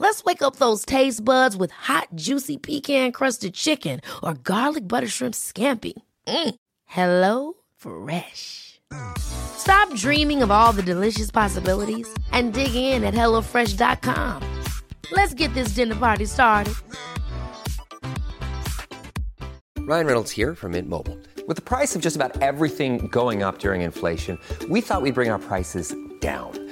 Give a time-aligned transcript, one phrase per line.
[0.00, 5.06] Let's wake up those taste buds with hot, juicy pecan crusted chicken or garlic butter
[5.06, 5.92] shrimp scampi.
[6.26, 6.54] Mm.
[6.86, 8.80] Hello Fresh.
[9.18, 14.42] Stop dreaming of all the delicious possibilities and dig in at HelloFresh.com.
[15.12, 16.74] Let's get this dinner party started.
[19.80, 21.18] Ryan Reynolds here from Mint Mobile.
[21.46, 24.38] With the price of just about everything going up during inflation,
[24.70, 26.69] we thought we'd bring our prices down.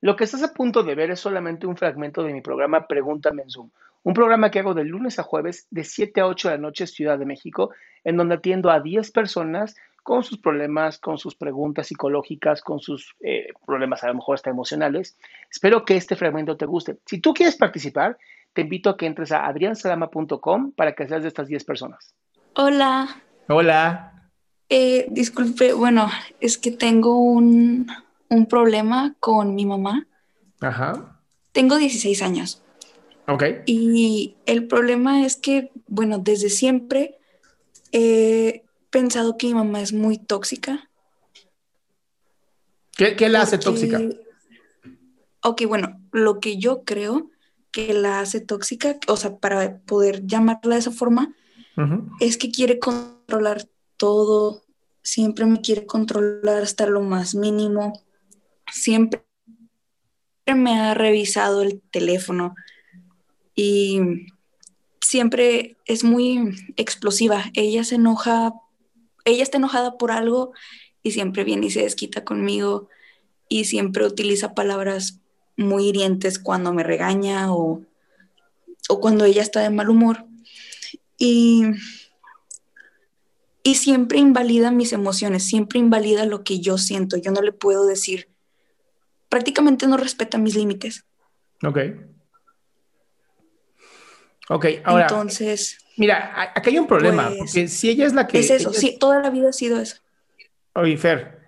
[0.00, 3.42] Lo que estás a punto de ver es solamente un fragmento de mi programa Pregúntame
[3.42, 3.70] en Zoom,
[4.02, 6.86] un programa que hago de lunes a jueves de 7 a 8 de la noche
[6.86, 7.70] Ciudad de México,
[8.04, 13.14] en donde atiendo a 10 personas con sus problemas, con sus preguntas psicológicas, con sus
[13.20, 15.18] eh, problemas a lo mejor hasta emocionales.
[15.50, 16.96] Espero que este fragmento te guste.
[17.04, 18.16] Si tú quieres participar,
[18.54, 22.14] te invito a que entres a adriansalama.com para que seas de estas 10 personas.
[22.54, 23.08] Hola,
[23.48, 24.30] hola.
[24.70, 26.08] eh, disculpe, bueno,
[26.40, 27.86] es que tengo un,
[28.30, 30.06] un problema con mi mamá.
[30.60, 31.20] Ajá.
[31.52, 32.62] Tengo 16 años
[33.26, 33.44] Ok.
[33.66, 37.18] y el problema es que, bueno, desde siempre
[37.92, 40.88] he pensado que mi mamá es muy tóxica.
[42.96, 44.00] ¿Qué, qué la hace tóxica?
[45.42, 47.30] Ok, bueno, lo que yo creo
[47.70, 51.34] que la hace tóxica, o sea, para poder llamarla de esa forma,
[52.20, 53.66] es que quiere controlar
[53.96, 54.64] todo,
[55.02, 58.02] siempre me quiere controlar hasta lo más mínimo,
[58.72, 59.24] siempre
[60.46, 62.54] me ha revisado el teléfono
[63.54, 64.00] y
[65.00, 67.44] siempre es muy explosiva.
[67.54, 68.54] Ella se enoja,
[69.24, 70.52] ella está enojada por algo
[71.02, 72.88] y siempre viene y se desquita conmigo
[73.48, 75.20] y siempre utiliza palabras
[75.56, 77.82] muy hirientes cuando me regaña o,
[78.88, 80.24] o cuando ella está de mal humor.
[81.18, 81.64] Y,
[83.62, 87.16] y siempre invalida mis emociones, siempre invalida lo que yo siento.
[87.16, 88.29] Yo no le puedo decir,
[89.30, 91.06] prácticamente no respeta mis límites.
[91.64, 91.78] Ok.
[94.50, 98.26] Ok, ahora, Entonces, mira, a- aquí hay un problema, pues, porque si ella es la
[98.26, 98.40] que...
[98.40, 99.96] es eso, sí, toda la vida ha sido eso.
[100.74, 101.38] Oye, Fer,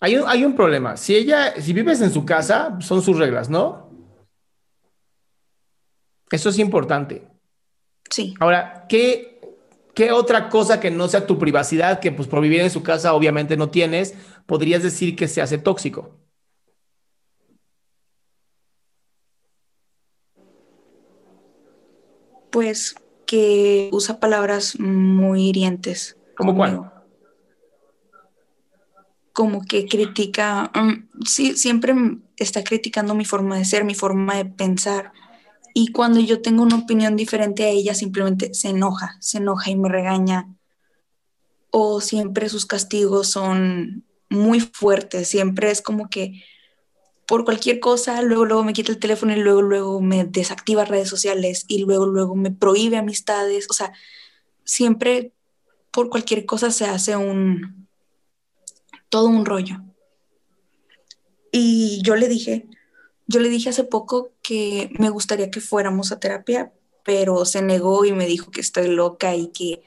[0.00, 0.98] hay un, hay un problema.
[0.98, 3.90] Si ella, si vives en su casa, son sus reglas, ¿no?
[6.30, 7.26] Eso es importante.
[8.10, 8.34] Sí.
[8.40, 9.40] Ahora, ¿qué,
[9.94, 13.14] qué otra cosa que no sea tu privacidad, que pues por vivir en su casa
[13.14, 16.15] obviamente no tienes, podrías decir que se hace tóxico?
[22.50, 22.94] Pues
[23.26, 26.16] que usa palabras muy hirientes.
[26.36, 26.92] ¿Cómo cuál?
[29.32, 31.94] Como que critica, mm, sí, siempre
[32.36, 35.12] está criticando mi forma de ser, mi forma de pensar.
[35.74, 39.76] Y cuando yo tengo una opinión diferente a ella, simplemente se enoja, se enoja y
[39.76, 40.48] me regaña.
[41.70, 46.42] O siempre sus castigos son muy fuertes, siempre es como que
[47.26, 51.08] por cualquier cosa, luego, luego me quita el teléfono y luego, luego me desactiva redes
[51.08, 53.66] sociales y luego, luego me prohíbe amistades.
[53.68, 53.92] O sea,
[54.64, 55.32] siempre
[55.90, 57.88] por cualquier cosa se hace un,
[59.08, 59.82] todo un rollo.
[61.50, 62.68] Y yo le dije,
[63.26, 66.72] yo le dije hace poco que me gustaría que fuéramos a terapia,
[67.02, 69.82] pero se negó y me dijo que estoy loca y que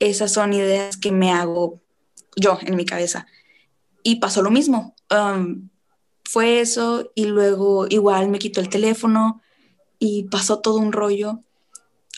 [0.00, 1.80] esas son ideas que me hago
[2.34, 3.26] yo en mi cabeza.
[4.02, 4.96] Y pasó lo mismo.
[5.10, 5.68] Um,
[6.24, 9.42] fue eso y luego igual me quitó el teléfono
[9.98, 11.40] y pasó todo un rollo.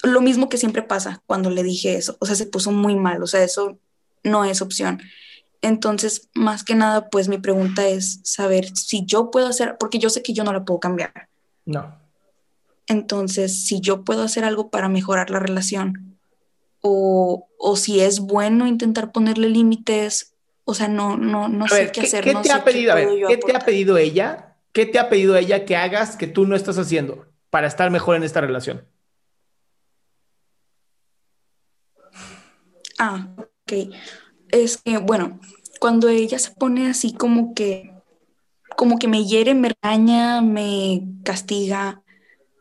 [0.02, 3.22] Lo mismo que siempre pasa cuando le dije eso, o sea, se puso muy mal,
[3.22, 3.78] o sea, eso
[4.22, 5.00] no es opción.
[5.62, 10.10] Entonces, más que nada, pues mi pregunta es saber si yo puedo hacer, porque yo
[10.10, 11.28] sé que yo no la puedo cambiar.
[11.64, 11.98] No.
[12.86, 16.18] Entonces, si yo puedo hacer algo para mejorar la relación
[16.82, 20.33] o, o si es bueno intentar ponerle límites,
[20.64, 22.24] o sea, no, no, no A sé ver, qué ¿qué, hacer.
[22.24, 22.92] qué no te sé ha pedido?
[22.92, 24.56] A ver, ¿qué te ha pedido ella?
[24.72, 28.16] ¿Qué te ha pedido ella que hagas que tú no estás haciendo para estar mejor
[28.16, 28.88] en esta relación?
[32.98, 33.94] Ah, ok.
[34.50, 35.40] Es que, bueno,
[35.80, 37.92] cuando ella se pone así como que,
[38.76, 42.02] como que me hiere, me regaña, me castiga,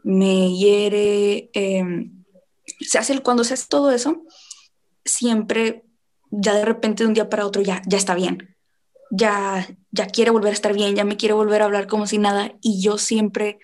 [0.03, 2.23] me hiere, em,
[2.81, 4.23] se hace, cuando se hace todo eso,
[5.05, 5.83] siempre,
[6.35, 8.55] ya de repente de un día para otro, ya, ya está bien,
[9.11, 12.17] ya, ya quiere volver a estar bien, ya me quiere volver a hablar como si
[12.17, 13.59] nada, y yo siempre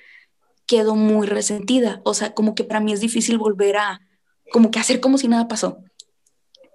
[0.68, 4.02] quedo muy resentida, o sea, como que para mí es difícil volver a,
[4.52, 5.84] como que hacer como si nada pasó.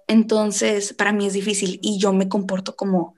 [0.07, 3.15] Entonces, para mí es difícil y yo me comporto como,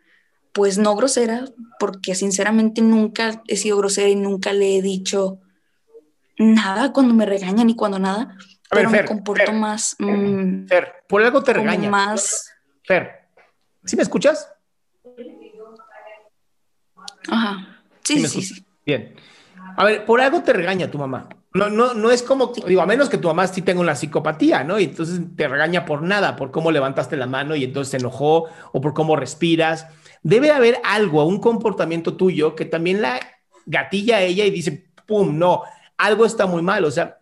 [0.54, 1.46] pues no grosera,
[1.80, 5.40] porque sinceramente nunca he sido grosera y nunca le he dicho
[6.38, 8.38] nada cuando me regañan y cuando nada,
[8.70, 9.96] pero me comporto más...
[9.98, 11.90] Mm, Fer, por algo te regaña.
[11.90, 12.52] Más...
[12.88, 13.28] Fer,
[13.84, 14.50] ¿sí me escuchas?
[17.30, 18.66] Ajá, sí, sí, sí.
[18.86, 19.14] Bien.
[19.76, 21.28] A ver, por algo te regaña tu mamá.
[21.54, 24.64] No, no, no es como, digo, a menos que tu mamá sí tenga una psicopatía,
[24.64, 24.80] ¿no?
[24.80, 28.46] Y entonces te regaña por nada, por cómo levantaste la mano y entonces se enojó
[28.72, 29.88] o por cómo respiras.
[30.24, 33.20] Debe haber algo, un comportamiento tuyo que también la
[33.66, 35.64] gatilla a ella y dice, pum, no,
[35.98, 36.86] algo está muy mal.
[36.86, 37.18] O sea,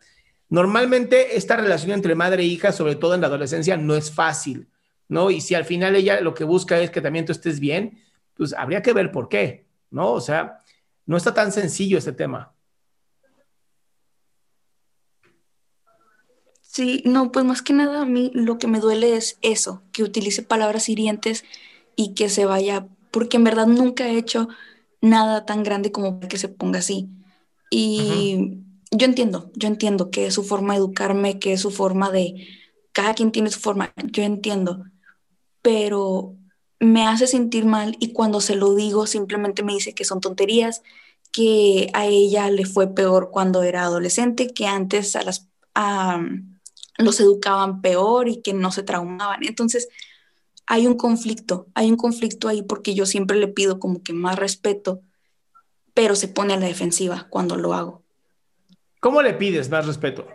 [0.49, 4.67] normalmente esta relación entre madre e hija, sobre todo en la adolescencia, no es fácil,
[5.07, 5.31] ¿no?
[5.31, 8.01] Y si al final ella lo que busca es que también tú estés bien,
[8.35, 10.11] pues habría que ver por qué, ¿no?
[10.11, 10.61] O sea,
[11.05, 12.53] no está tan sencillo este tema.
[16.61, 20.03] Sí, no, pues más que nada a mí lo que me duele es eso, que
[20.03, 21.45] utilice palabras hirientes
[21.95, 24.49] y que se vaya, porque en verdad nunca he hecho
[24.99, 27.07] nada tan grande como que se ponga así.
[27.69, 28.59] Y
[28.91, 32.45] yo entiendo, yo entiendo que es su forma de educarme, que es su forma de,
[32.91, 34.85] cada quien tiene su forma, yo entiendo,
[35.65, 36.35] pero
[36.79, 40.83] me hace sentir mal y cuando se lo digo simplemente me dice que son tonterías,
[41.31, 45.49] que a ella le fue peor cuando era adolescente, que antes a las
[46.99, 49.43] los educaban peor y que no se traumaban.
[49.43, 49.89] Entonces,
[50.67, 54.37] hay un conflicto, hay un conflicto ahí porque yo siempre le pido como que más
[54.37, 55.01] respeto,
[55.95, 58.03] pero se pone a la defensiva cuando lo hago.
[58.99, 60.27] ¿Cómo le pides más respeto?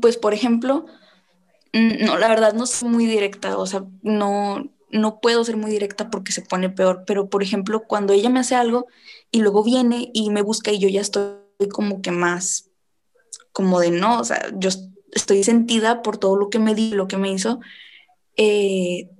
[0.00, 0.86] Pues, por ejemplo,
[1.72, 5.70] mm, no, la verdad no soy muy directa, o sea, no, no puedo ser muy
[5.70, 8.86] directa porque se pone peor, pero por ejemplo, cuando ella me hace algo
[9.30, 11.34] y luego viene y me busca y yo ya estoy
[11.72, 12.70] como que más,
[13.52, 14.70] como de no, o sea, yo
[15.12, 17.60] estoy sentida por todo lo que me di, lo que me hizo,
[18.36, 19.10] eh,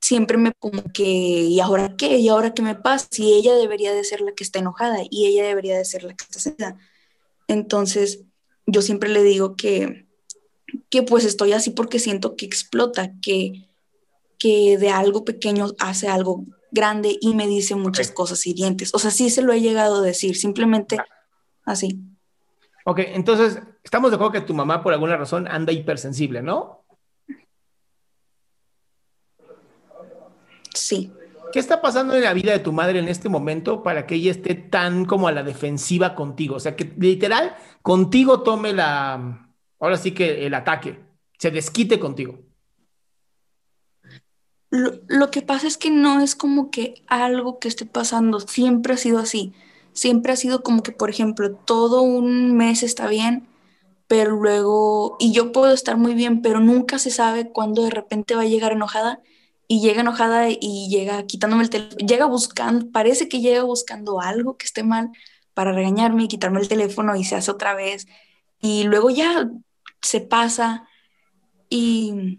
[0.00, 2.18] siempre me como que, ¿y ahora qué?
[2.18, 3.08] ¿Y ahora qué me pasa?
[3.10, 6.14] Si ella debería de ser la que está enojada y ella debería de ser la
[6.14, 6.78] que está sentida.
[7.48, 8.24] Entonces,
[8.68, 10.06] yo siempre le digo que,
[10.88, 13.68] que pues estoy así porque siento que explota, que
[14.38, 18.94] que de algo pequeño hace algo grande y me dice muchas cosas hirientes.
[18.94, 20.98] O sea, sí se lo he llegado a decir, simplemente
[21.64, 22.00] así.
[22.84, 26.84] Ok, entonces, estamos de acuerdo que tu mamá por alguna razón anda hipersensible, ¿no?
[30.74, 31.12] Sí.
[31.52, 34.30] ¿Qué está pasando en la vida de tu madre en este momento para que ella
[34.30, 36.56] esté tan como a la defensiva contigo?
[36.56, 39.48] O sea, que literal contigo tome la,
[39.80, 40.98] ahora sí que el ataque,
[41.38, 42.38] se desquite contigo.
[44.70, 48.96] Lo, que pasa es que no es como que algo que esté pasando, siempre ha
[48.98, 49.54] sido así.
[49.92, 53.48] Siempre ha sido como que, por ejemplo, todo un mes está bien,
[54.06, 58.34] pero luego, y yo puedo estar muy bien, pero nunca se sabe cuándo de repente
[58.34, 59.22] va a llegar enojada
[59.68, 64.56] y llega enojada y llega quitándome el teléfono, llega buscando, parece que llega buscando algo
[64.56, 65.10] que esté mal
[65.52, 68.06] para regañarme y quitarme el teléfono y se hace otra vez.
[68.60, 69.50] Y luego ya
[70.00, 70.88] se pasa.
[71.68, 72.38] Y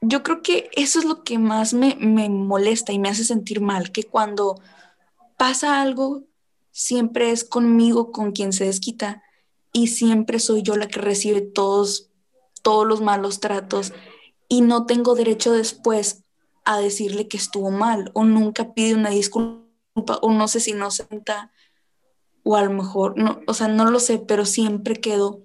[0.00, 1.94] yo creo que eso es lo que más me,
[2.30, 4.60] molesta y me hace sentir mal, que cuando
[5.36, 6.24] pasa algo,
[6.70, 9.22] siempre es conmigo con quien se desquita
[9.72, 12.10] y siempre soy yo la que recibe todos,
[12.62, 13.92] todos los malos tratos.
[14.48, 16.19] Y no tengo derecho después
[16.64, 20.90] a decirle que estuvo mal o nunca pide una disculpa o no sé si no
[20.90, 21.50] senta
[22.42, 25.42] o a lo mejor, no, o sea, no lo sé, pero siempre quedo,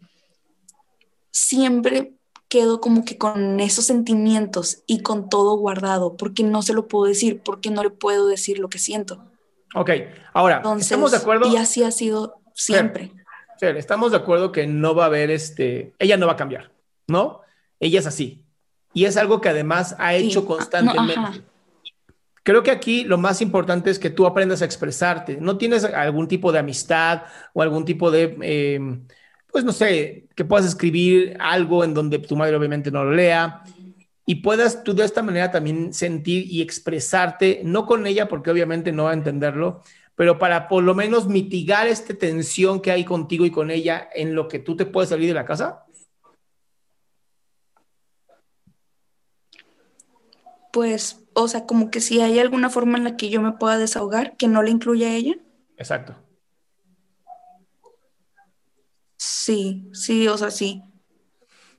[1.32, 2.14] siempre
[2.48, 7.06] quedo como que con esos sentimientos y con todo guardado, porque no se lo puedo
[7.06, 9.24] decir, porque no le puedo decir lo que siento.
[9.74, 9.90] Ok,
[10.34, 11.52] ahora, ¿estamos de acuerdo?
[11.52, 13.12] Y así ha sido siempre.
[13.60, 16.72] estamos de acuerdo que no va a haber este, ella no va a cambiar,
[17.08, 17.42] ¿no?
[17.80, 18.45] Ella es así.
[18.96, 21.44] Y es algo que además ha hecho ah, constantemente.
[22.42, 25.38] Creo que aquí lo más importante es que tú aprendas a expresarte.
[25.40, 27.24] No tienes algún tipo de amistad
[27.54, 28.36] o algún tipo de...
[28.42, 28.80] Eh,
[29.52, 33.64] pues no sé, que puedas escribir algo en donde tu madre obviamente no lo lea
[34.26, 38.92] y puedas tú de esta manera también sentir y expresarte, no con ella porque obviamente
[38.92, 39.82] no va a entenderlo,
[40.16, 44.34] pero para por lo menos mitigar esta tensión que hay contigo y con ella en
[44.34, 45.85] lo que tú te puedes salir de la casa?
[50.76, 53.78] Pues, o sea, como que si hay alguna forma en la que yo me pueda
[53.78, 55.36] desahogar, que no le incluya a ella.
[55.78, 56.18] Exacto.
[59.16, 60.84] Sí, sí, o sea, sí.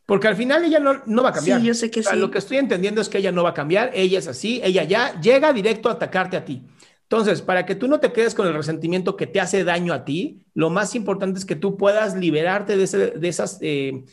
[0.07, 1.61] Porque al final ella no, no va a cambiar.
[1.61, 2.19] Sí, yo sé que O sea, sí.
[2.19, 4.85] Lo que estoy entendiendo es que ella no va a cambiar, ella es así, ella
[4.85, 6.63] ya llega directo a atacarte a ti.
[7.03, 10.07] Entonces, para que tú no te quedes con el resentimiento que te hace daño a
[10.07, 14.05] ti, lo más importante es que tú puedas liberarte de, ese- de esas, eh,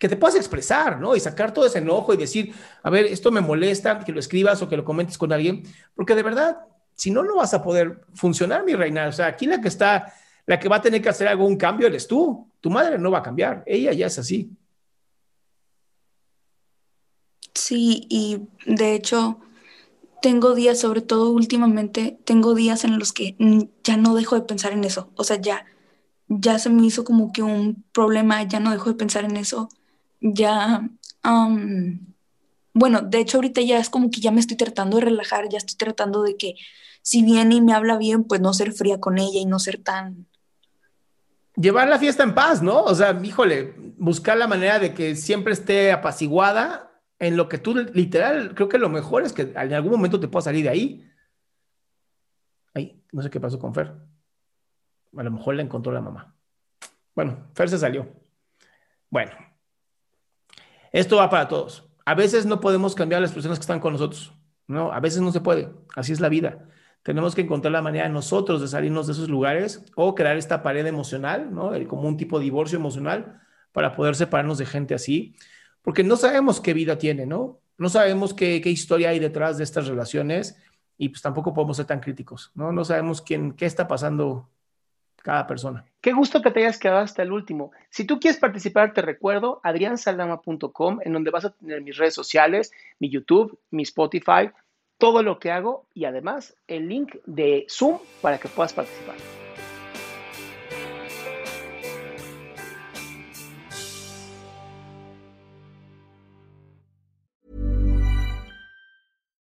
[0.00, 1.14] que te puedas expresar, ¿no?
[1.14, 4.62] Y sacar todo ese enojo y decir, a ver, esto me molesta, que lo escribas
[4.62, 5.62] o que lo comentes con alguien,
[5.94, 6.56] porque de verdad,
[6.94, 9.08] si no, no vas a poder funcionar, mi reina.
[9.08, 10.10] O sea, aquí la que está,
[10.46, 12.50] la que va a tener que hacer algún cambio eres tú.
[12.62, 14.50] Tu madre no va a cambiar, ella ya es así.
[17.54, 19.38] Sí, y de hecho,
[20.22, 23.36] tengo días, sobre todo últimamente, tengo días en los que
[23.84, 25.10] ya no dejo de pensar en eso.
[25.14, 25.66] O sea, ya,
[26.26, 29.68] ya se me hizo como que un problema, ya no dejo de pensar en eso.
[30.20, 30.88] Ya,
[32.72, 35.58] bueno, de hecho ahorita ya es como que ya me estoy tratando de relajar, ya
[35.58, 36.56] estoy tratando de que
[37.02, 39.82] si viene y me habla bien, pues no ser fría con ella y no ser
[39.82, 40.26] tan...
[41.56, 42.82] llevar la fiesta en paz, ¿no?
[42.84, 47.74] O sea, híjole, buscar la manera de que siempre esté apaciguada en lo que tú
[47.74, 51.10] literal, creo que lo mejor es que en algún momento te puedas salir de ahí.
[52.72, 53.94] Ay, no sé qué pasó con Fer.
[55.16, 56.34] A lo mejor la encontró la mamá.
[57.14, 58.08] Bueno, Fer se salió.
[59.10, 59.32] Bueno,
[60.92, 61.88] esto va para todos.
[62.04, 64.32] A veces no podemos cambiar las personas que están con nosotros,
[64.66, 64.92] ¿no?
[64.92, 65.70] A veces no se puede.
[65.94, 66.66] Así es la vida.
[67.02, 70.86] Tenemos que encontrar la manera nosotros de salirnos de esos lugares o crear esta pared
[70.86, 71.74] emocional, ¿no?
[71.74, 73.40] El- Como un tipo de divorcio emocional
[73.72, 75.34] para poder separarnos de gente así,
[75.82, 77.60] porque no sabemos qué vida tiene, ¿no?
[77.78, 80.56] No sabemos qué, qué historia hay detrás de estas relaciones
[80.98, 82.72] y pues tampoco podemos ser tan críticos, ¿no?
[82.72, 84.50] No sabemos quién, qué está pasando
[85.22, 85.84] cada persona.
[86.00, 87.72] Qué gusto que te hayas quedado hasta el último.
[87.90, 92.72] Si tú quieres participar, te recuerdo adriansaldama.com, en donde vas a tener mis redes sociales,
[92.98, 94.50] mi YouTube, mi Spotify,
[94.98, 99.16] todo lo que hago y además el link de Zoom para que puedas participar.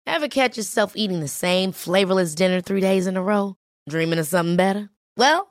[0.05, 3.55] Ever catch yourself eating the same flavorless dinner three days in a row?
[3.89, 4.91] Dreaming of something better?
[5.17, 5.50] Well,